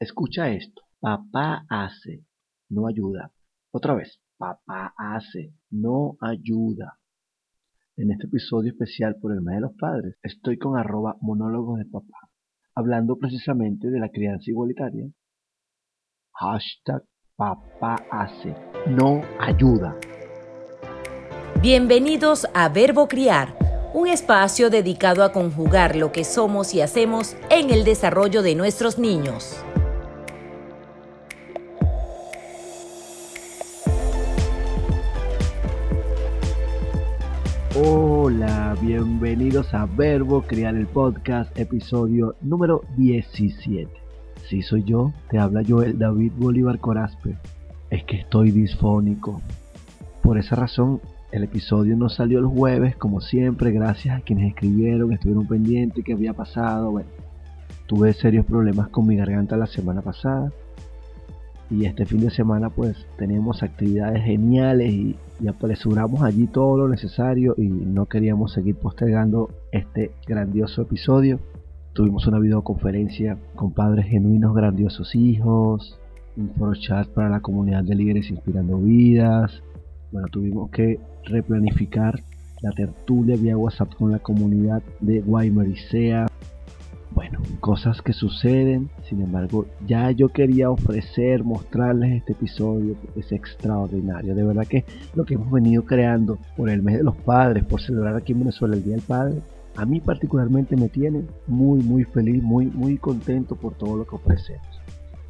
[0.00, 0.80] Escucha esto.
[0.98, 2.24] Papá hace,
[2.70, 3.32] no ayuda.
[3.70, 4.18] Otra vez.
[4.38, 6.98] Papá hace, no ayuda.
[7.98, 11.84] En este episodio especial por el mes de los padres, estoy con arroba monólogos de
[11.84, 12.30] papá,
[12.74, 15.10] hablando precisamente de la crianza igualitaria.
[16.32, 17.02] Hashtag
[17.36, 18.56] papá hace,
[18.86, 19.98] no ayuda.
[21.60, 23.54] Bienvenidos a Verbo Criar,
[23.92, 28.98] un espacio dedicado a conjugar lo que somos y hacemos en el desarrollo de nuestros
[28.98, 29.62] niños.
[37.82, 43.90] Hola, bienvenidos a Verbo Criar el Podcast, episodio número 17.
[44.46, 47.38] Si soy yo, te habla Joel David Bolívar Corazpe.
[47.88, 49.40] Es que estoy disfónico.
[50.22, 51.00] Por esa razón,
[51.32, 56.12] el episodio no salió el jueves, como siempre, gracias a quienes escribieron, estuvieron pendientes, qué
[56.12, 56.90] había pasado.
[56.90, 57.08] Bueno,
[57.86, 60.52] tuve serios problemas con mi garganta la semana pasada
[61.70, 65.16] y este fin de semana pues tenemos actividades geniales y,
[65.48, 71.40] apresuramos allí todo lo necesario y no queríamos seguir postergando este grandioso episodio.
[71.94, 75.98] Tuvimos una videoconferencia con padres genuinos, grandiosos hijos,
[76.36, 79.62] un foro chat para la comunidad de líderes inspirando vidas.
[80.12, 82.22] Bueno, tuvimos que replanificar
[82.60, 86.26] la tertulia vía WhatsApp con la comunidad de Guaymaricea
[87.70, 94.34] cosas que suceden, sin embargo, ya yo quería ofrecer, mostrarles este episodio porque es extraordinario.
[94.34, 97.80] De verdad que lo que hemos venido creando por el mes de los padres, por
[97.80, 99.40] celebrar aquí en Venezuela el Día del Padre,
[99.76, 104.16] a mí particularmente me tiene muy, muy feliz, muy, muy contento por todo lo que
[104.16, 104.66] ofrecemos.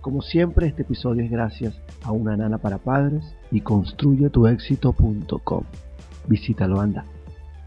[0.00, 5.64] Como siempre, este episodio es gracias a una nana para padres y construyetuexito.com.
[6.26, 7.04] Visítalo, anda.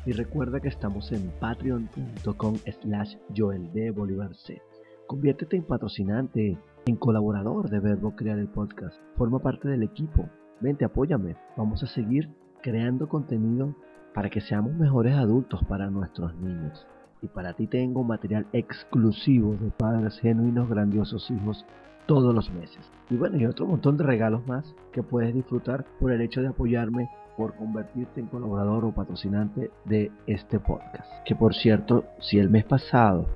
[0.05, 4.61] Y recuerda que estamos en patreon.com slash Joel de Bolívar C.
[5.07, 8.97] Conviértete en patrocinante, en colaborador de Verbo Crear el Podcast.
[9.15, 10.29] Forma parte del equipo.
[10.59, 11.37] Vente, apóyame.
[11.55, 12.29] Vamos a seguir
[12.61, 13.75] creando contenido
[14.13, 16.85] para que seamos mejores adultos para nuestros niños.
[17.21, 21.65] Y para ti tengo material exclusivo de padres genuinos, grandiosos hijos
[22.07, 22.91] todos los meses.
[23.09, 26.49] Y bueno, y otro montón de regalos más que puedes disfrutar por el hecho de
[26.49, 31.07] apoyarme por convertirte en colaborador o patrocinante de este podcast.
[31.25, 33.27] Que por cierto, si el mes pasado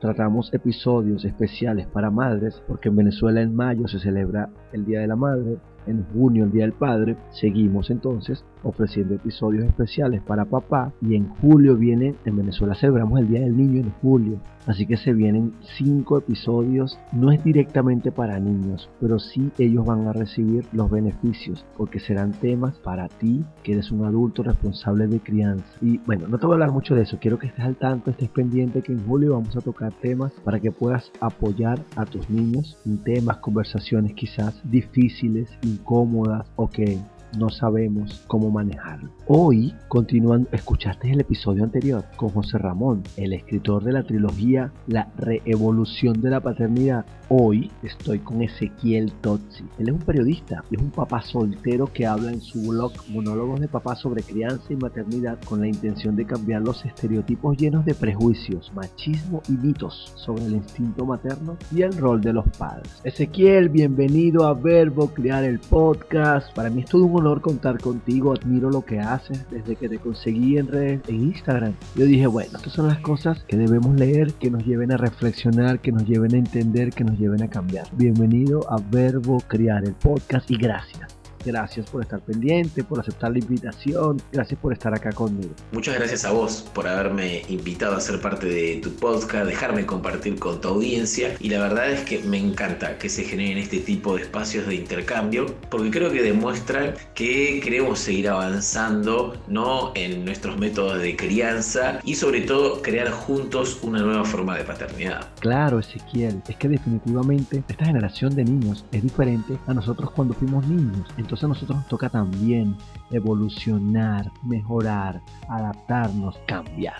[0.00, 5.06] tratamos episodios especiales para madres, porque en Venezuela en mayo se celebra el Día de
[5.06, 5.56] la Madre,
[5.86, 11.28] en junio el Día del Padre, seguimos entonces ofreciendo episodios especiales para papá y en
[11.28, 15.52] julio viene, en Venezuela celebramos el Día del Niño en julio, así que se vienen
[15.76, 21.64] cinco episodios, no es directamente para niños, pero sí ellos van a recibir los beneficios
[21.76, 25.64] porque serán temas para ti que eres un adulto responsable de crianza.
[25.80, 28.10] Y bueno, no te voy a hablar mucho de eso, quiero que estés al tanto,
[28.10, 32.28] estés pendiente que en julio vamos a tocar temas para que puedas apoyar a tus
[32.30, 36.98] niños en temas, conversaciones quizás difíciles, incómodas o que
[37.36, 39.10] no sabemos cómo manejarlo.
[39.26, 45.08] Hoy, continuando, escuchaste el episodio anterior con José Ramón, el escritor de la trilogía La
[45.16, 47.04] Reevolución de la Paternidad.
[47.28, 49.64] Hoy estoy con Ezequiel Tozzi.
[49.78, 53.68] Él es un periodista, es un papá soltero que habla en su blog Monólogos de
[53.68, 58.70] Papá sobre crianza y maternidad con la intención de cambiar los estereotipos llenos de prejuicios,
[58.74, 63.00] machismo y mitos sobre el instinto materno y el rol de los padres.
[63.04, 66.54] Ezequiel, bienvenido a Verbo Crear el Podcast.
[66.54, 69.98] Para mí es todo un honor contar contigo, admiro lo que haces desde que te
[69.98, 71.72] conseguí en redes, en Instagram.
[71.94, 75.80] Yo dije, bueno, estas son las cosas que debemos leer, que nos lleven a reflexionar,
[75.80, 77.86] que nos lleven a entender, que nos lleven a cambiar.
[77.92, 81.23] Bienvenido a Verbo Crear el podcast y gracias.
[81.44, 84.20] Gracias por estar pendiente, por aceptar la invitación.
[84.32, 85.54] Gracias por estar acá conmigo.
[85.72, 90.38] Muchas gracias a vos por haberme invitado a ser parte de tu podcast, dejarme compartir
[90.38, 91.34] con tu audiencia.
[91.40, 94.76] Y la verdad es que me encanta que se generen este tipo de espacios de
[94.76, 99.92] intercambio, porque creo que demuestran que queremos seguir avanzando ¿no?
[99.94, 105.28] en nuestros métodos de crianza y sobre todo crear juntos una nueva forma de paternidad.
[105.40, 110.66] Claro, Ezequiel, es que definitivamente esta generación de niños es diferente a nosotros cuando fuimos
[110.66, 111.06] niños.
[111.16, 112.76] Entonces, entonces a nosotros nos toca también
[113.10, 116.94] evolucionar, mejorar, adaptarnos, cambiar.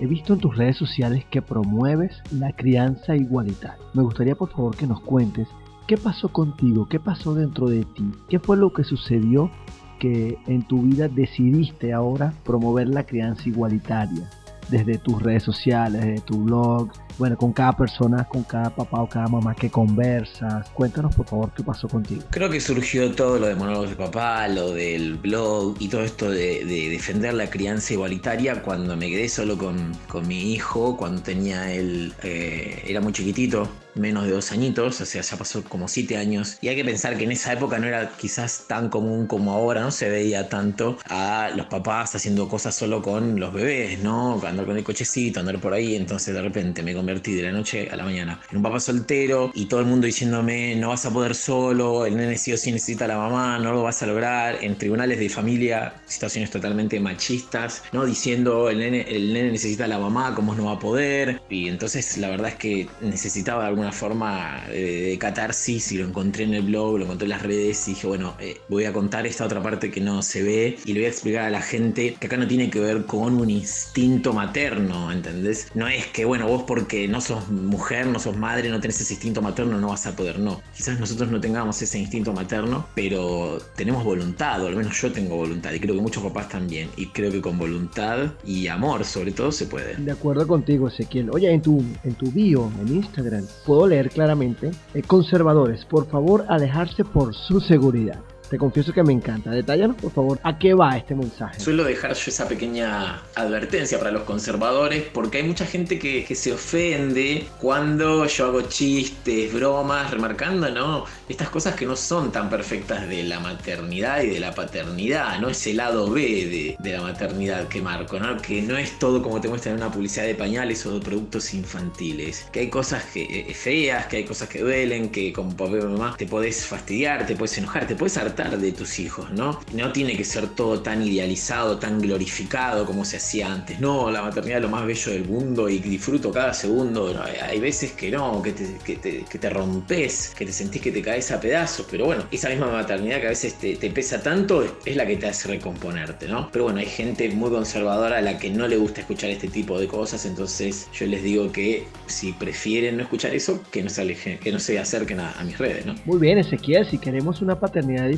[0.00, 3.84] He visto en tus redes sociales que promueves la crianza igualitaria.
[3.92, 5.48] Me gustaría por favor que nos cuentes
[5.86, 9.50] qué pasó contigo, qué pasó dentro de ti, qué fue lo que sucedió
[9.98, 14.30] que en tu vida decidiste ahora promover la crianza igualitaria
[14.68, 19.08] desde tus redes sociales, desde tu blog, bueno, con cada persona, con cada papá o
[19.08, 20.68] cada mamá que conversas.
[20.70, 22.22] Cuéntanos por favor qué pasó contigo.
[22.30, 26.30] Creo que surgió todo lo de monólogos de papá, lo del blog y todo esto
[26.30, 29.92] de, defender la crianza igualitaria cuando me quedé solo con,
[30.26, 35.22] mi hijo, cuando tenía él, eh, era muy chiquitito, menos de dos añitos, o sea,
[35.22, 36.58] ya pasó como siete años.
[36.60, 39.82] Y hay que pensar que en esa época no era quizás tan común como ahora,
[39.82, 44.40] no se veía tanto a los papás haciendo cosas solo con los bebés, ¿no?
[44.46, 45.96] Andar con el cochecito, andar por ahí.
[45.96, 49.50] Entonces de repente me convertí de la noche a la mañana en un papá soltero
[49.54, 52.72] y todo el mundo diciéndome, no vas a poder solo, el nene sí o sí
[52.72, 54.58] necesita a la mamá, no lo vas a lograr.
[54.62, 58.04] En tribunales de familia, situaciones totalmente machistas, ¿no?
[58.04, 61.40] Diciendo, el nene, el nene necesita a la mamá, ¿cómo no va a poder?
[61.48, 66.44] Y entonces la verdad es que necesitaba de alguna forma de, catarsis y lo encontré
[66.44, 69.26] en el blog, lo encontré en las redes y dije, bueno, eh, voy a contar
[69.26, 72.16] esta otra parte que no se ve y le voy a explicar a la gente
[72.18, 75.68] que acá no tiene que ver con un instinto materno, ¿entendés?
[75.74, 79.14] No es que, bueno, vos porque no sos mujer, no sos madre, no tenés ese
[79.14, 80.60] instinto materno, no vas a poder, no.
[80.76, 85.36] Quizás nosotros no tengamos ese instinto materno, pero tenemos voluntad, o al menos yo tengo
[85.36, 86.88] voluntad y creo que muchos papás también.
[86.96, 89.96] Y creo que con voluntad y amor sobre todo se puede.
[89.96, 91.30] De acuerdo contigo, Ezequiel.
[91.30, 96.44] Oye, en tu, en tu bio, en Instagram, puedo leer claramente, eh, conservadores, por favor,
[96.48, 98.20] alejarse por su seguridad.
[98.50, 99.50] Te confieso que me encanta.
[99.50, 101.58] Detállanos, por favor, a qué va este mensaje.
[101.60, 106.52] Suelo dejar yo esa pequeña advertencia para los conservadores porque hay mucha gente que, se
[106.52, 111.04] ofende cuando yo hago chistes, bromas, remarcando, ¿no?
[111.28, 115.48] Estas cosas que no son tan perfectas de la maternidad y de la paternidad, ¿no?
[115.48, 118.36] Ese lado B de, la maternidad que marco, ¿no?
[118.38, 121.54] Que no es todo como te muestran en una publicidad de pañales o de productos
[121.54, 122.48] infantiles.
[122.52, 125.82] Que hay cosas que, eh, feas, que hay cosas que duelen, que como papá y
[125.82, 129.60] mamá te podés fastidiar, te puedes enojar, te puedes hartar de tus hijos, ¿no?
[129.72, 133.80] No tiene que ser todo tan idealizado, tan glorificado como se hacía antes.
[133.80, 137.14] No, la maternidad es lo más bello del mundo y disfruto cada segundo.
[137.42, 141.30] hay veces que no, que te, que, te, rompes, que te sentís que te caes
[141.30, 145.06] a pedazos, pero bueno, esa misma maternidad que a veces te, pesa tanto es la
[145.06, 146.50] que te hace recomponerte, ¿no?
[146.50, 149.78] Pero bueno, hay gente muy conservadora a la que no le gusta escuchar este tipo
[149.78, 154.00] de cosas, entonces yo les digo que si prefieren no escuchar eso, que no se
[154.00, 155.94] alejen, que no se acerquen a, a mis redes, ¿no?
[156.04, 158.08] Muy bien, Ezequiel, si queremos una paternidad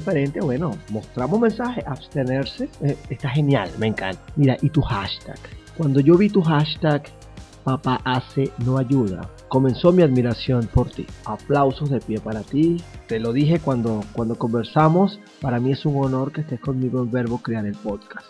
[0.41, 4.21] bueno, mostramos mensaje, abstenerse, eh, está genial, me encanta.
[4.37, 5.39] Mira, y tu hashtag.
[5.77, 7.03] Cuando yo vi tu hashtag,
[7.65, 11.07] papá hace no ayuda, comenzó mi admiración por ti.
[11.25, 12.83] Aplausos de pie para ti.
[13.09, 17.11] Te lo dije cuando, cuando conversamos, para mí es un honor que estés conmigo en
[17.11, 18.27] Verbo Crear el Podcast.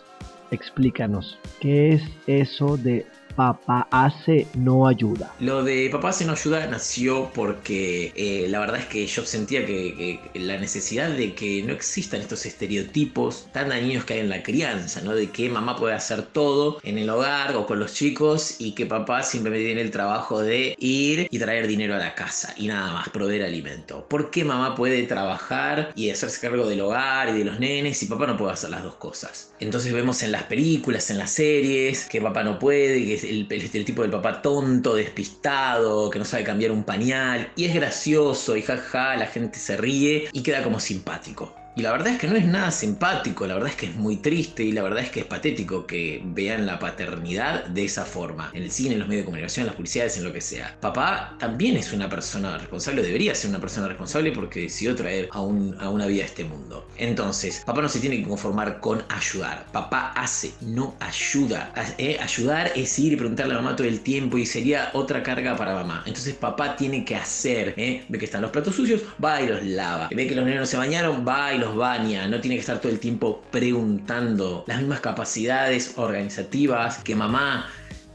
[0.51, 3.05] Explícanos, ¿qué es eso de
[3.37, 5.35] Papá hace no ayuda.
[5.41, 9.67] Lo de Papá hace no ayuda nació porque eh, la verdad es que yo sentía
[9.67, 14.43] que, la necesidad de que no existan estos estereotipos tan dañinos que hay en la
[14.43, 15.15] crianza, ¿no?
[15.15, 18.87] De que mamá puede hacer todo en el hogar o con los chicos y que
[18.87, 22.91] papá simplemente tiene el trabajo de ir y traer dinero a la casa y nada
[22.95, 24.07] más, proveer alimento.
[24.09, 28.07] ¿Por qué mamá puede trabajar y hacerse cargo del hogar y de los nenes y
[28.07, 29.53] papá no puede hacer las dos cosas?
[29.61, 34.03] Entonces vemos en las películas, en las series, que papá no puede, que el, estereotipo
[34.03, 39.17] del papá tonto, despistado, que no sabe cambiar un pañal, y es gracioso y jaja,
[39.17, 41.66] la gente se ríe y queda como simpático.
[41.77, 44.17] Y la verdad es que no es nada simpático, la verdad es que es muy
[44.17, 48.51] triste y la verdad es que es patético que vean la paternidad de esa forma.
[48.55, 50.75] En el cine, en los medios de comunicación, en las publicidades, en lo que sea.
[50.81, 55.37] Papá también es una persona responsable, debería ser una persona responsable porque decidió traer a,
[55.37, 56.89] a una vida a este mundo.
[56.97, 59.67] Entonces, papá no se tiene que conformar con ayudar.
[59.71, 61.75] Papá hace, no ayuda.
[61.99, 65.55] Eh, ayudar es ir y preguntarle a mamá todo el tiempo y sería otra carga
[65.57, 66.05] para mamá.
[66.07, 67.75] Entonces, papá tiene que hacer.
[67.77, 68.07] ¿eh?
[68.09, 70.09] Ve que están los platos sucios, va y los lava.
[70.11, 72.81] Ve que los niños no se bañaron, va y los baña, no tiene que estar
[72.81, 74.65] todo el tiempo preguntando.
[74.67, 77.69] Las mismas capacidades organizativas que mamá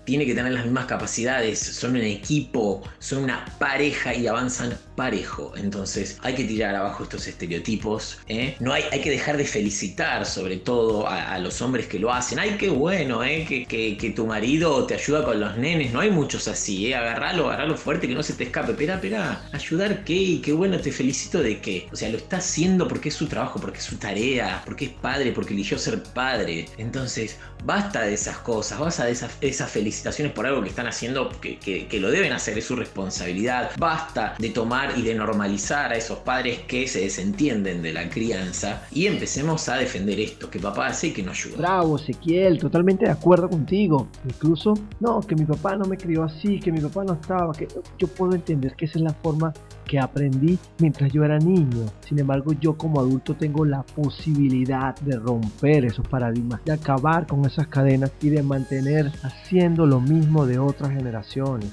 [0.06, 5.54] tiene que tener las mismas capacidades, son un equipo, son una pareja y avanzan parejo.
[5.56, 8.20] Entonces hay que tirar abajo estos estereotipos.
[8.28, 8.56] ¿eh?
[8.60, 12.40] No hay, hay que dejar de felicitar sobre todo a, los hombres que lo hacen.
[12.40, 13.46] Ay, qué bueno ¿eh?
[13.48, 15.92] que, que, tu marido te ayuda con los nenes.
[15.94, 16.88] No hay muchos así.
[16.88, 16.96] ¿eh?
[16.96, 18.72] Agarralo, agarralo fuerte que no se te escape.
[18.72, 21.88] Espera, espera, ayudar qué, qué bueno, te felicito de qué.
[21.92, 24.92] O sea, lo está haciendo porque es su trabajo, porque es su tarea, porque es
[24.92, 26.68] padre, porque eligió ser padre.
[26.78, 31.30] Entonces, basta de esas cosas, basta de esas, esas felicitaciones por algo que están haciendo,
[31.42, 33.72] que, que lo deben hacer, es su responsabilidad.
[33.78, 38.84] Basta de tomar y de normalizar a esos padres que se desentienden de la crianza
[38.92, 41.58] y empecemos a defender esto, que papá hace y que nos ayuda.
[41.58, 44.08] Bravo, Ezequiel, totalmente de acuerdo contigo.
[44.26, 47.68] Incluso, no, que mi papá no me crió así, que mi papá no estaba, que
[47.98, 49.54] yo puedo entender que esa es la forma
[49.92, 51.86] que aprendí mientras yo era niño.
[52.00, 57.44] Sin embargo, yo como adulto tengo la posibilidad de romper esos paradigmas, de acabar con
[57.44, 61.70] esas cadenas y de mantener haciendo lo mismo de otras generaciones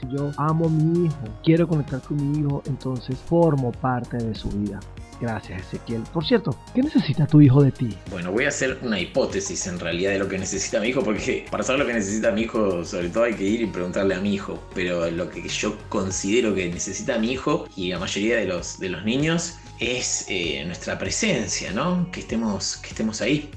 [0.00, 4.34] si yo amo a mi hijo, quiero conectar con mi hijo, entonces formo parte de
[4.34, 4.80] su vida.
[5.20, 6.02] Gracias, Ezequiel.
[6.14, 7.96] Por cierto, ¿qué necesita tu hijo de ti?
[8.10, 11.46] Bueno, voy a hacer una hipótesis en realidad de lo que necesita mi hijo, porque
[11.50, 14.20] para saber lo que necesita mi hijo, sobre todo hay que ir y preguntarle a
[14.20, 14.62] mi hijo.
[14.74, 18.88] Pero lo que yo considero que necesita mi hijo y la mayoría de los, de
[18.88, 22.10] los niños es eh, nuestra presencia, ¿no?
[22.10, 23.50] Que estemos, que estemos ahí,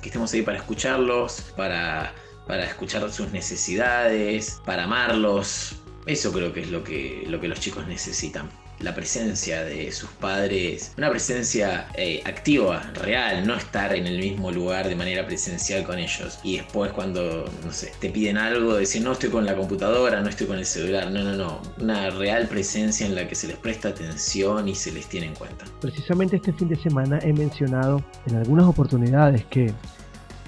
[0.00, 2.14] que estemos ahí para escucharlos, para,
[2.46, 5.76] para escuchar sus necesidades, para amarlos.
[6.06, 8.48] Eso creo que es lo que, lo que los chicos necesitan
[8.80, 14.50] la presencia de sus padres, una presencia eh, activa, real, no estar en el mismo
[14.50, 16.38] lugar de manera presencial con ellos.
[16.42, 20.28] Y después cuando, no sé, te piden algo, decir, no estoy con la computadora, no
[20.28, 23.56] estoy con el celular, no, no, no, una real presencia en la que se les
[23.56, 25.64] presta atención y se les tiene en cuenta.
[25.80, 29.72] Precisamente este fin de semana he mencionado en algunas oportunidades que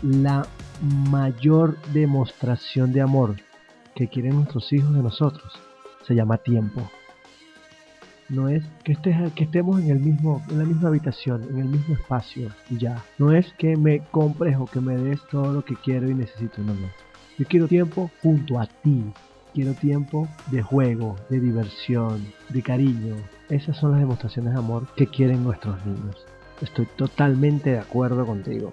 [0.03, 0.47] la
[1.11, 3.37] mayor demostración de amor
[3.95, 5.53] que quieren nuestros hijos de nosotros
[6.07, 6.91] se llama tiempo
[8.33, 12.51] no es que, estemos en, el mismo, en la misma habitación, en el mismo espacio
[12.71, 13.05] y ya.
[13.19, 16.63] No es que me compres o que me des todo lo que quiero y necesito,
[16.63, 16.89] no, no.
[17.39, 19.05] Yo quiero tiempo junto a ti.
[19.53, 23.17] Quiero tiempo de juego, de diversión, de cariño.
[23.51, 26.17] Esas son las demostraciones de amor que quieren nuestros niños.
[26.63, 28.73] Estoy totalmente de acuerdo contigo.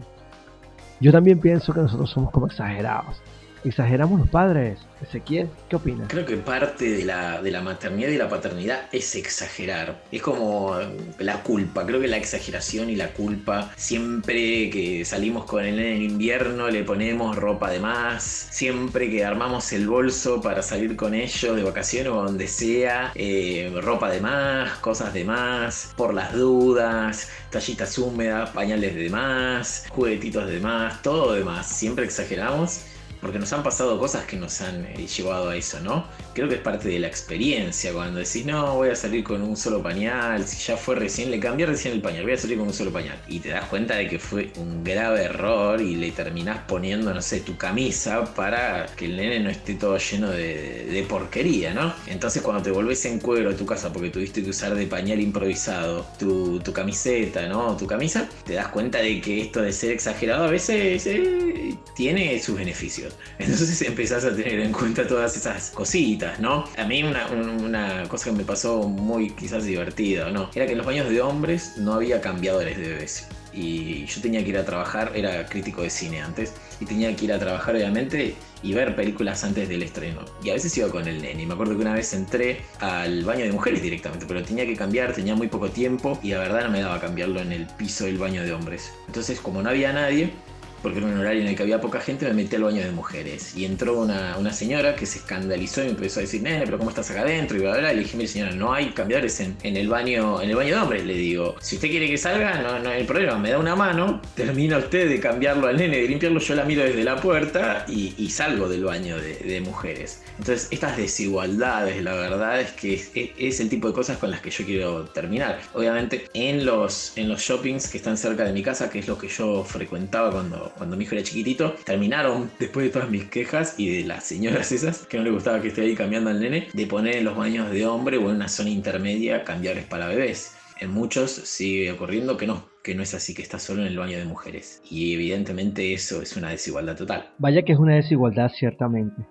[1.02, 3.22] Yo también pienso que nosotros somos como exagerados.
[3.64, 4.80] ¿Exageramos los padres?
[5.02, 6.08] Ezequiel, ¿qué opinas?
[6.10, 10.02] Creo que parte de la, de la maternidad y la paternidad es exagerar.
[10.12, 10.76] Es como
[11.20, 11.86] la culpa.
[11.86, 16.84] Creo que la exageración y la culpa, siempre que salimos con él en invierno, le
[16.84, 18.24] ponemos ropa de más.
[18.24, 23.72] Siempre que armamos el bolso para salir con ellos de vacaciones o donde sea, eh,
[23.82, 30.48] ropa de más, cosas de más, por las dudas, tallitas húmedas, pañales de más, juguetitos
[30.48, 31.68] de más, todo de más.
[31.68, 32.86] Siempre exageramos
[33.22, 36.06] porque nos han pasado cosas que nos han eh, llevado a eso, ¿no?
[36.34, 39.58] Creo que es parte de la experiencia cuando decís, no, voy a salir con un
[39.58, 42.68] solo pañal, si ya fue recién, le cambié recién el pañal, voy a salir con
[42.68, 43.20] un solo pañal.
[43.28, 47.22] Y te das cuenta de que fue un grave error y le terminás poniendo, no
[47.22, 51.94] sé, tu camisa para que el nene no esté todo lleno de, porquería, ¿no?
[52.08, 55.20] Entonces cuando te volvés en cuero a tu casa porque tuviste que usar de pañal
[55.20, 57.76] improvisado tu, camiseta, ¿no?
[57.76, 62.40] Tu camisa, te das cuenta de que esto de ser exagerado a veces eh, tiene
[62.40, 63.09] sus beneficios.
[63.40, 66.66] Entonces empezás a tener en cuenta todas esas cositas, ¿no?
[66.78, 70.50] A mí una, cosa que me pasó muy quizás divertida, ¿no?
[70.54, 73.28] Era que en los baños de hombres no había cambiadores de bebés.
[73.52, 77.26] Y yo tenía que ir a trabajar, era crítico de cine antes, y tenía que
[77.26, 80.24] ir a trabajar obviamente y ver películas antes del estreno.
[80.44, 81.46] Y a veces iba con el nene.
[81.46, 85.14] Me acuerdo que una vez entré al baño de mujeres directamente, pero tenía que cambiar,
[85.14, 88.18] tenía muy poco tiempo y la verdad no me daba cambiarlo en el piso del
[88.18, 88.92] baño de hombres.
[89.08, 90.32] Entonces, como no había nadie,
[90.82, 92.92] porque era un horario en el que había poca gente, me metí al baño de
[92.92, 93.56] mujeres.
[93.56, 96.78] Y entró una, una señora que se escandalizó y me empezó a decir, nene, pero
[96.78, 97.58] ¿cómo estás acá adentro?
[97.58, 100.42] Y bla, bla, Y le dije, mire señora, no hay cambiadores en, en, el baño
[100.42, 101.06] en el baño de hombres.
[101.06, 104.22] Le digo, si usted quiere que salga, no, no hay problema, me da una mano,
[104.36, 108.30] termina usted de cambiarlo al nene, de limpiarlo, yo la miro desde la puerta y,
[108.30, 110.22] salgo del baño de, de, mujeres.
[110.38, 114.40] Entonces, estas desigualdades, la verdad es que es, es, el tipo de cosas con las
[114.40, 115.60] que yo quiero terminar.
[115.74, 119.18] Obviamente, en los, en los shoppings que están cerca de mi casa, que es lo
[119.18, 123.76] que yo frecuentaba cuando cuando mi hijo era chiquitito, terminaron, después de todas mis quejas
[123.78, 126.68] y de las señoras esas, que no le gustaba que esté ahí cambiando al nene,
[126.74, 130.56] de poner en los baños de hombre o en una zona intermedia cambiarles para bebés.
[130.80, 133.98] En muchos sigue ocurriendo que no, que no es así, que está solo en el
[133.98, 134.82] baño de mujeres.
[134.90, 137.30] Y evidentemente eso es una desigualdad total.
[137.38, 139.22] Vaya que es una desigualdad ciertamente.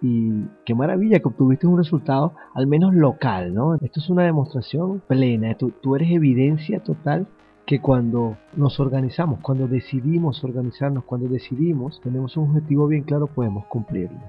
[0.00, 0.30] Y
[0.64, 3.74] qué maravilla que obtuviste un resultado al menos local, ¿no?
[3.74, 7.26] Esto es una demostración plena, tú, tú eres evidencia total
[7.66, 13.66] que cuando nos organizamos, cuando decidimos organizarnos, cuando decidimos, tenemos un objetivo bien claro, podemos
[13.66, 14.20] cumplirlo.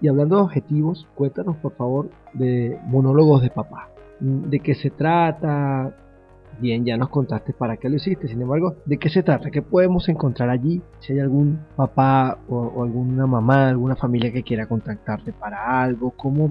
[0.00, 3.90] Y hablando de objetivos, cuéntanos por favor de monólogos de papá.
[4.18, 5.94] ¿De qué se trata?
[6.58, 8.28] Bien, ya nos contaste para qué lo hiciste.
[8.28, 9.50] Sin embargo, ¿de qué se trata?
[9.50, 10.80] ¿Qué podemos encontrar allí?
[11.00, 16.12] Si hay algún papá o, o alguna mamá, alguna familia que quiera contactarte para algo,
[16.12, 16.50] ¿cómo,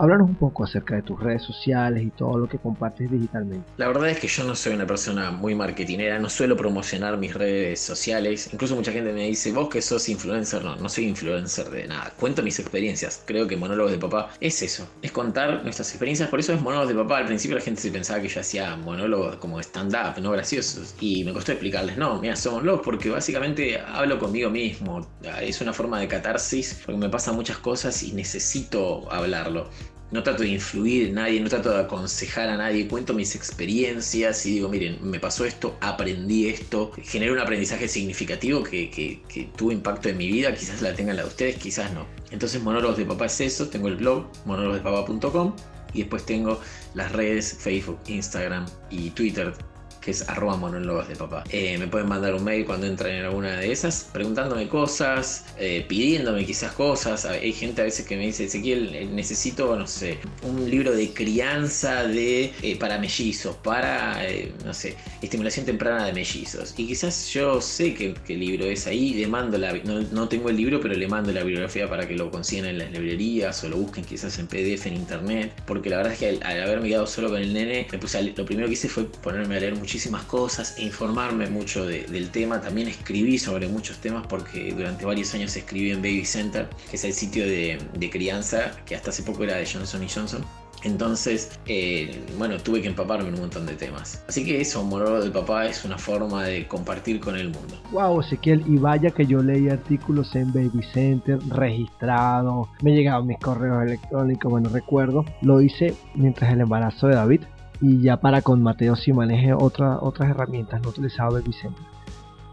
[0.00, 3.68] háblanos un poco acerca de tus redes sociales y todo lo que compartes digitalmente.
[3.76, 7.34] La verdad es que yo no soy una persona muy marketinera, no suelo promocionar mis
[7.34, 8.48] redes sociales.
[8.52, 12.12] Incluso mucha gente me dice, vos que sos influencer, no, no soy influencer de nada.
[12.18, 13.22] Cuento mis experiencias.
[13.26, 16.30] Creo que Monólogos de Papá es eso, es contar nuestras experiencias.
[16.30, 17.18] Por eso es Monólogos de Papá.
[17.18, 20.94] Al principio la gente se pensaba que yo hacía monólogos como stand-up, no graciosos.
[21.00, 25.06] Y me costó explicarles, no, mira, somos los porque básicamente hablo conmigo mismo.
[25.42, 29.68] Es una forma de catarsis porque me pasan muchas cosas y necesito hablarlo
[30.10, 34.44] no trato de influir en nadie, no trato de aconsejar a nadie, cuento mis experiencias
[34.46, 39.22] y digo, miren, me pasó esto, aprendí esto, generé un aprendizaje significativo que,
[39.56, 42.06] tuvo impacto en mi vida, quizás la tengan la de ustedes, quizás no.
[42.30, 45.54] Entonces Monólogos de Papá es eso, tengo el blog monólogosdepapá.com
[45.92, 46.60] y después tengo
[46.94, 49.52] las redes Facebook, Instagram y Twitter
[50.00, 51.44] que es arroba monólogos de papá.
[51.50, 55.84] Eh, me pueden mandar un mail cuando entren en alguna de esas, preguntándome cosas, eh,
[55.88, 57.24] pidiéndome quizás cosas.
[57.24, 61.12] Hay gente a veces que me dice, Ezequiel, eh, necesito, no sé, un libro de
[61.12, 64.22] crianza de para mellizos, para,
[64.64, 66.74] no sé, estimulación temprana de mellizos.
[66.76, 67.94] Y quizás yo sé
[68.28, 71.32] el libro es ahí, le mando la, no, no, tengo el libro, pero le mando
[71.32, 74.86] la bibliografía para que lo consigan en las librerías o lo busquen quizás en PDF
[74.86, 75.52] en internet.
[75.66, 78.44] Porque la verdad es que al, haberme quedado solo con el nene, me puse lo
[78.44, 82.60] primero que hice fue ponerme a leer muchísimas cosas e informarme mucho del tema.
[82.60, 87.04] También escribí sobre muchos temas porque durante varios años escribí en Baby Center, que es
[87.04, 90.44] el sitio de, crianza que hasta hace poco era de Johnson Johnson.
[90.84, 94.24] Entonces, eh, bueno, tuve que empaparme en un montón de temas.
[94.28, 97.74] Así que eso, Mororo del Papá, es una forma de compartir con el mundo.
[97.90, 103.38] Wow, Ezequiel, y vaya que yo leí artículos en Baby Center, registrado, me llegaban mis
[103.38, 107.40] correos electrónicos, bueno, recuerdo, lo hice mientras el embarazo de David,
[107.80, 111.84] y ya para con Mateo si maneje otra, otras herramientas, no utilizaba Baby Center.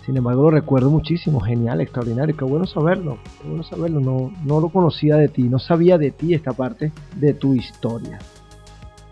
[0.06, 4.62] Sin embargo, lo recuerdo muchísimo, genial, extraordinario, qué bueno saberlo, qué bueno saberlo, no, no
[4.62, 8.18] lo conocía de ti, no sabía de ti esta parte de tu historia.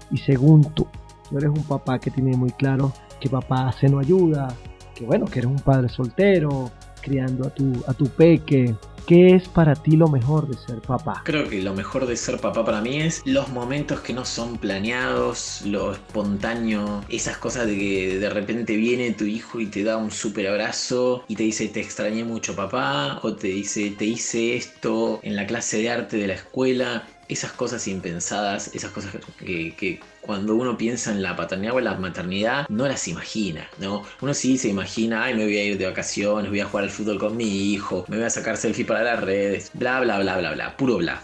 [0.09, 0.87] Y según tú,
[1.29, 4.47] tú eres un papá que tiene muy claro que papá hace no ayuda,
[4.93, 8.73] que bueno, que eres un padre soltero, criando a tu, a tu peque,
[9.07, 11.21] ¿Qué es para ti lo mejor de ser papá?
[11.25, 14.57] Creo que lo mejor de ser papá para mí es los momentos que no son
[14.57, 19.97] planeados, lo espontáneo, esas cosas de que de repente viene tu hijo y te da
[19.97, 24.55] un súper abrazo y te dice te extrañé mucho papá o te dice te hice
[24.55, 29.99] esto en la clase de arte de la escuela esas cosas impensadas, esas cosas que,
[30.21, 34.03] cuando uno piensa en la paternidad o en la maternidad, no las imagina, ¿no?
[34.21, 36.89] Uno sí se imagina, ay, me voy a ir de vacaciones, voy a jugar al
[36.89, 40.37] fútbol con mi hijo, me voy a sacar selfie para las redes, bla, bla, bla,
[40.37, 41.21] bla, bla, puro bla.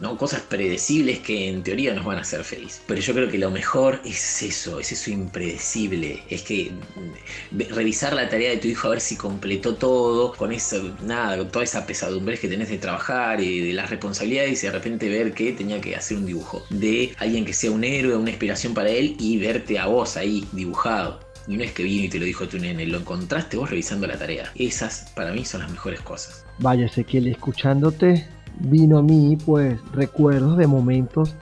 [0.00, 0.16] ¿No?
[0.16, 2.82] Cosas predecibles que en teoría nos van a hacer feliz.
[2.86, 6.22] Pero yo creo que lo mejor es eso, es eso impredecible.
[6.28, 10.52] Es que mm, revisar la tarea de tu hijo a ver si completó todo, con
[10.52, 14.72] eso, nada, toda esa pesadumbre que tenés de trabajar y de las responsabilidades y de
[14.72, 18.30] repente ver que tenía que hacer un dibujo de alguien que sea un héroe, una
[18.30, 21.20] inspiración para él y verte a vos ahí dibujado.
[21.46, 24.06] Y no es que vino y te lo dijo tu nene, lo encontraste vos revisando
[24.06, 24.52] la tarea.
[24.54, 26.44] Esas para mí son las mejores cosas.
[26.58, 31.34] Vaya Ezequiel, escuchándote vino a mí pues recuerdos de momentos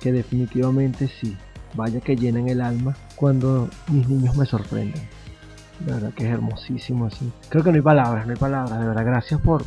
[0.00, 1.36] que definitivamente sí,
[1.74, 5.02] vaya que llenan el alma cuando mis niños me sorprenden.
[5.80, 7.30] De verdad que es hermosísimo así.
[7.48, 9.04] Creo que no hay palabras, no hay palabras, de verdad.
[9.04, 9.64] Gracias por,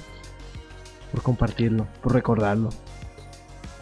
[1.11, 2.69] por compartirlo, por recordarlo.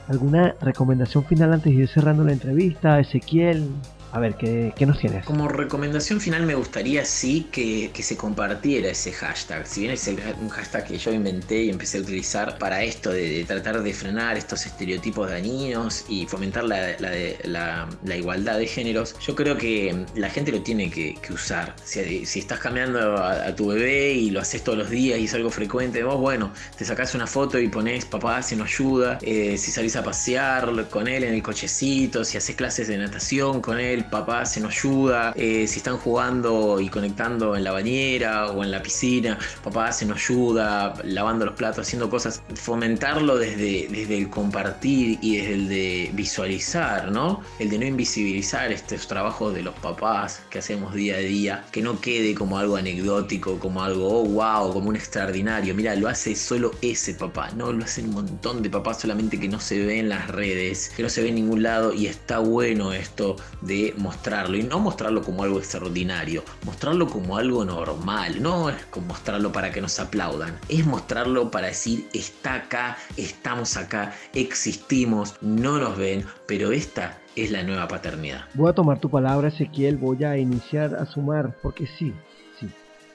[0.07, 2.99] ¿Alguna recomendación final antes de ir cerrando la entrevista?
[2.99, 3.69] Ezequiel,
[4.15, 5.25] a ver, ¿qué, nos tienes?
[5.25, 9.67] Como recomendación final me gustaría sí que, se compartiera ese hashtag.
[9.67, 13.43] Si bien es un hashtag que yo inventé y empecé a utilizar para esto de,
[13.43, 20.05] tratar de frenar estos estereotipos dañinos y fomentar la, igualdad de géneros, yo creo que
[20.15, 21.75] la gente lo tiene que, usar.
[21.83, 25.49] Si, estás cambiando a, tu bebé y lo haces todos los días y es algo
[25.51, 29.19] frecuente, vos, bueno, te sacás una foto y pones papá, se nos ayuda.
[29.21, 33.59] Eh, si salís a pasear con él en el cochecito, si haces clases de natación
[33.59, 38.51] con él, papá se nos ayuda, eh, si están jugando y conectando en la bañera
[38.51, 43.87] o en la piscina, papá se nos ayuda, lavando los platos, haciendo cosas, fomentarlo desde,
[43.89, 47.41] desde el compartir y desde el de visualizar, ¿no?
[47.59, 51.81] El de no invisibilizar estos trabajos de los papás que hacemos día a día, que
[51.81, 56.35] no quede como algo anecdótico, como algo, oh, wow, como un extraordinario, mira, lo hace
[56.35, 59.99] solo ese papá, no lo hacen un montón de papás solamente que no se ve
[59.99, 63.84] en las redes, que no se ve en ningún lado y está bueno esto de
[63.97, 68.75] mostrarlo y no mostrarlo como algo extraordinario, mostrarlo como algo normal, no es
[69.07, 75.79] mostrarlo para que nos aplaudan, es mostrarlo para decir está acá, estamos acá, existimos, no
[75.79, 78.45] nos ven, pero esta es la nueva paternidad.
[78.53, 82.13] Voy a tomar tu palabra Ezequiel, voy a iniciar a sumar, porque sí,
[82.59, 82.69] sí,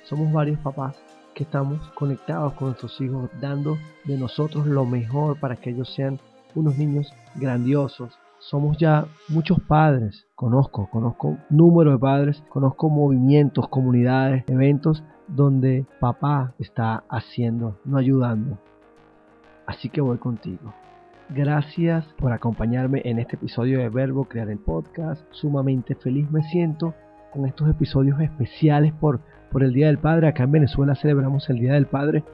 [0.04, 0.96] somos varios papás
[1.34, 6.20] que estamos conectados con nuestros hijos, dando de nosotros lo mejor para que ellos sean
[6.54, 14.44] unos niños grandiosos, somos ya muchos padres, conozco, conozco número de padres, conozco movimientos, comunidades,
[14.48, 18.58] eventos donde papá está haciendo, no ayudando.
[19.66, 20.74] Así que voy contigo.
[21.28, 25.22] Gracias por acompañarme en este episodio de Verbo Crear el Podcast.
[25.30, 26.94] Sumamente feliz me siento
[27.32, 29.20] con estos episodios especiales por,
[29.52, 30.26] por el Día del Padre.
[30.26, 32.24] Acá en Venezuela celebramos el Día del Padre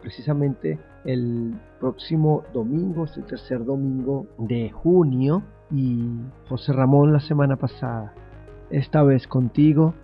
[0.00, 6.08] precisamente el próximo domingo, es el tercer domingo de junio y
[6.48, 8.14] José Ramón la semana pasada.
[8.70, 9.94] Esta vez contigo,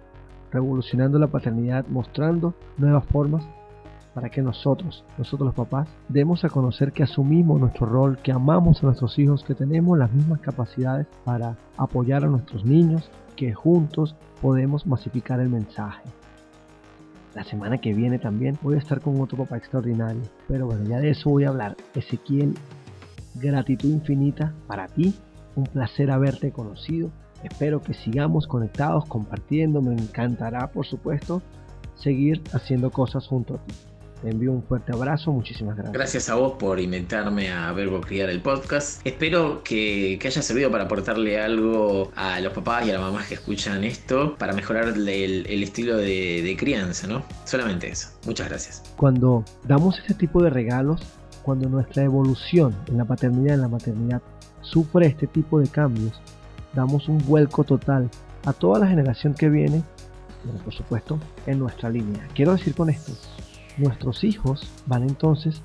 [0.50, 3.46] revolucionando la paternidad, mostrando nuevas formas
[4.14, 8.82] para que nosotros, nosotros los papás, demos a conocer que asumimos nuestro rol, que amamos
[8.82, 14.16] a nuestros hijos, que tenemos las mismas capacidades para apoyar a nuestros niños, que juntos
[14.42, 16.02] podemos masificar el mensaje.
[17.34, 20.22] La semana que viene también voy a estar con otro papá extraordinario.
[20.48, 21.76] Pero bueno, ya de eso voy a hablar.
[21.94, 22.54] Ezequiel,
[23.34, 25.14] gratitud infinita para ti.
[25.54, 27.10] Un placer haberte conocido.
[27.44, 29.80] Espero que sigamos conectados, compartiendo.
[29.80, 31.40] Me encantará, por supuesto,
[31.94, 33.74] seguir haciendo cosas junto a ti.
[34.22, 35.94] Te envío un fuerte abrazo, muchísimas gracias.
[35.94, 39.00] Gracias a vos por inventarme a Verbo Criar el podcast.
[39.06, 43.34] Espero que, haya servido para aportarle algo a los papás y a las mamás que
[43.34, 47.22] escuchan esto para mejorar el, estilo de, de crianza, ¿no?
[47.44, 48.08] Solamente eso.
[48.26, 48.82] Muchas gracias.
[48.96, 51.00] Cuando damos este tipo de regalos,
[51.42, 54.22] cuando nuestra evolución en la paternidad y en la maternidad
[54.60, 56.20] sufre este tipo de cambios,
[56.74, 58.10] damos un vuelco total
[58.44, 59.82] a toda la generación que viene,
[60.64, 62.26] por supuesto, en nuestra línea.
[62.34, 63.12] Quiero decir con esto,
[63.80, 65.62] nuestros hijos van entonces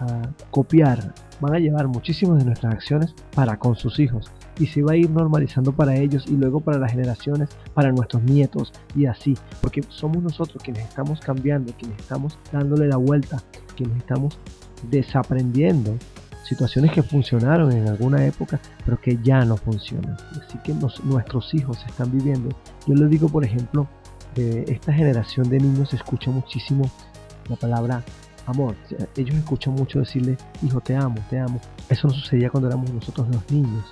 [0.00, 4.82] a copiar, van a llevar muchísimas de nuestras acciones para con sus hijos y se
[4.82, 9.06] va a ir normalizando para ellos y luego para las generaciones, para nuestros nietos y
[9.06, 13.42] así, porque somos nosotros quienes estamos cambiando, quienes estamos dándole la vuelta,
[13.76, 14.38] quienes estamos
[14.90, 15.96] desaprendiendo
[16.44, 20.16] situaciones que funcionaron en alguna época, pero que ya no funcionan.
[20.30, 20.72] Así que
[21.04, 22.50] nuestros hijos están viviendo.
[22.86, 23.88] Yo les digo, por ejemplo,
[24.34, 26.90] de esta generación de niños escucha muchísimo
[27.48, 28.04] la palabra
[28.46, 28.74] amor.
[29.16, 31.60] Ellos escuchan mucho decirle, hijo, te amo, te amo.
[31.88, 33.84] Eso no sucedía cuando éramos nosotros los niños.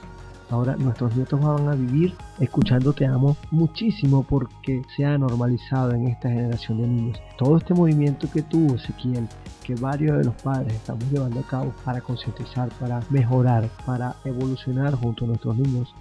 [0.51, 6.09] Ahora nuestros nietos van a vivir escuchando te amo muchísimo porque se ha normalizado en
[6.09, 7.19] esta generación de niños.
[7.39, 9.27] Todo este movimiento que tuvo Ezequiel,
[9.65, 14.95] que varios de los padres estamos llevando a cabo para concientizar, para mejorar, para evolucionar
[14.95, 15.95] junto a nuestros niños,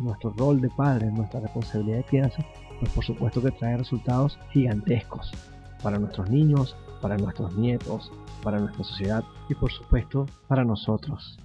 [0.00, 2.44] nuestro rol de padre, nuestra responsabilidad de crianza,
[2.80, 5.32] pues por supuesto que trae resultados gigantescos
[5.84, 8.10] para nuestros niños, para nuestros nietos,
[8.42, 11.38] para nuestra sociedad y por supuesto para nosotros.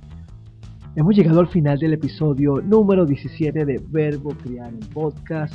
[0.95, 5.53] Hemos llegado al final del episodio número 17 de Verbo Criar en Podcast.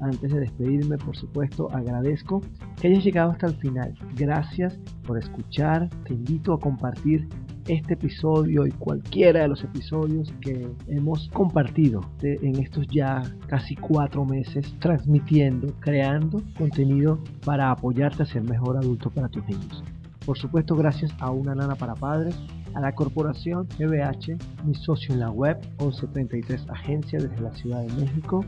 [0.00, 2.40] Antes de despedirme, por supuesto, agradezco
[2.80, 3.94] que hayas llegado hasta el final.
[4.16, 5.90] Gracias por escuchar.
[6.06, 7.28] Te invito a compartir
[7.66, 14.24] este episodio y cualquiera de los episodios que hemos compartido en estos ya casi cuatro
[14.24, 19.82] meses transmitiendo, creando contenido para apoyarte a ser mejor adulto para tus niños.
[20.24, 22.36] Por supuesto, gracias a una nana para padres,
[22.74, 27.92] a la corporación EBH, mi socio en la web, 1133 Agencia desde la Ciudad de
[27.94, 28.44] México.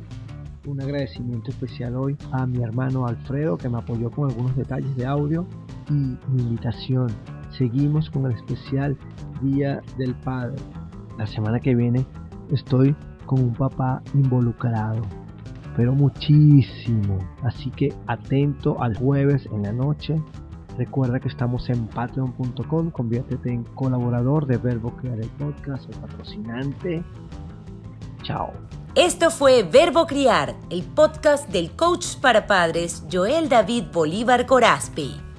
[0.67, 5.07] Un agradecimiento especial hoy a mi hermano Alfredo que me apoyó con algunos detalles de
[5.07, 5.47] audio
[5.91, 7.09] y mi invitación
[7.57, 8.97] seguimos con el especial
[9.41, 10.57] Día del Padre.
[11.19, 12.05] La semana que viene
[12.51, 12.95] estoy
[13.27, 15.03] con un papá involucrado,
[15.77, 17.19] pero muchísimo.
[17.43, 20.21] Así que atento al jueves en la noche.
[20.79, 27.03] Recuerda que estamos en patreon.com, conviértete en colaborador de Verbo Crear el Podcast o patrocinante.
[28.23, 28.53] Chao.
[28.95, 35.32] Esto fue Verbo Criar, el podcast del coach para padres Joel David Bolívar Corazpi.